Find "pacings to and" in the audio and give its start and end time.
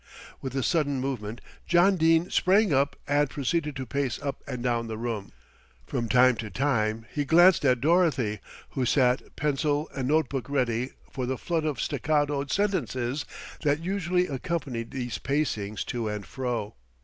15.19-16.25